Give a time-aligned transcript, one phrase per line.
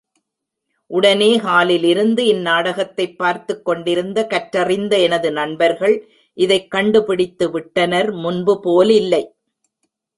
[0.91, 5.95] உடனே ஹாலிலிருந்து இந் நாடகத்தைப் பார்த்துக் கொண்டிருந்த கற்றறிந்த எனது நண்பர்கள்
[6.37, 9.23] இதைக் கண்டுபிடித்து விட்டனர் முன்புபோலில்லை!